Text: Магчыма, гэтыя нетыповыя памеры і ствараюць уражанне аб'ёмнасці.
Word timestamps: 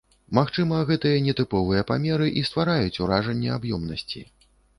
Магчыма, 0.35 0.77
гэтыя 0.91 1.19
нетыповыя 1.25 1.83
памеры 1.91 2.31
і 2.41 2.43
ствараюць 2.49 3.01
уражанне 3.05 3.53
аб'ёмнасці. 3.59 4.25